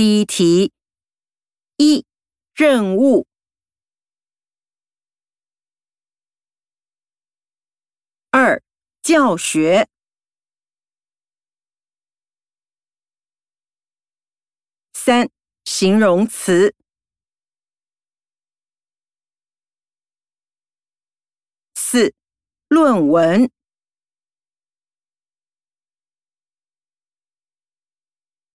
[0.00, 0.72] 第一题
[1.76, 2.06] 一
[2.54, 3.26] 任务。
[8.30, 8.62] 二
[9.02, 9.90] 教学。
[14.94, 15.30] 三
[15.66, 16.74] 形容词。
[21.74, 22.14] 四
[22.68, 23.50] 论文。